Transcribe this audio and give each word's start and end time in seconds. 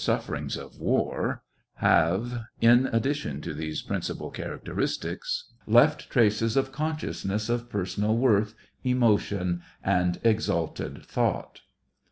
29 0.03 0.17
sufferings 0.17 0.57
of 0.57 0.79
war 0.79 1.43
have, 1.75 2.45
in 2.59 2.87
addition 2.87 3.39
to 3.39 3.53
these 3.53 3.83
princi 3.83 4.17
pal 4.17 4.31
characteristics, 4.31 5.53
left 5.67 6.09
traces 6.09 6.57
of 6.57 6.71
consciousness 6.71 7.49
of 7.49 7.69
personal 7.69 8.17
worth, 8.17 8.55
emotion, 8.83 9.61
and 9.83 10.19
exalted 10.23 11.05
thought. 11.05 11.61